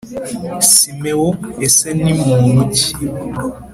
[0.71, 1.31] Simeon
[1.65, 2.87] ese nti muntu ki